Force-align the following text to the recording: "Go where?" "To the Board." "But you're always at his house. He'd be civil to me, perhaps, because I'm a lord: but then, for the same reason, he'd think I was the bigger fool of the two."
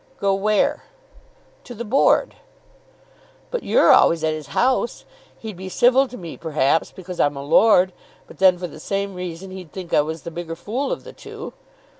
"Go 0.19 0.33
where?" 0.33 0.85
"To 1.63 1.75
the 1.75 1.85
Board." 1.85 2.33
"But 3.51 3.61
you're 3.61 3.91
always 3.91 4.23
at 4.23 4.33
his 4.33 4.47
house. 4.47 5.05
He'd 5.37 5.55
be 5.55 5.69
civil 5.69 6.07
to 6.07 6.17
me, 6.17 6.37
perhaps, 6.37 6.91
because 6.91 7.19
I'm 7.19 7.37
a 7.37 7.43
lord: 7.43 7.93
but 8.25 8.39
then, 8.39 8.57
for 8.57 8.65
the 8.65 8.79
same 8.79 9.13
reason, 9.13 9.51
he'd 9.51 9.71
think 9.71 9.93
I 9.93 10.01
was 10.01 10.23
the 10.23 10.31
bigger 10.31 10.55
fool 10.55 10.91
of 10.91 11.03
the 11.03 11.13
two." 11.13 11.53